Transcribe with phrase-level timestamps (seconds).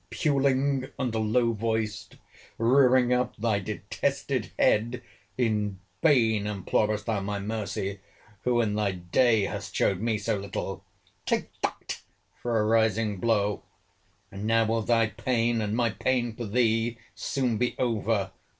[0.09, 2.15] Puling and low voiced,
[2.57, 5.03] rearing up thy detested head,
[5.37, 7.99] in vain implorest thou my mercy,
[8.41, 12.01] who, in thy day hast showed me so little!—Take that,
[12.41, 17.75] for a rising blow!—And now will thy pain, and my pain for thee, soon be
[17.77, 18.31] over.